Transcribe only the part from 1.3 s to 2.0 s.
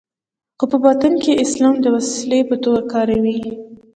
اسلام د